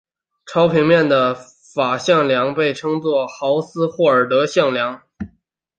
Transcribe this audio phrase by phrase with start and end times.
[0.47, 5.03] 超平面的法向量被称作豪斯霍尔德向量。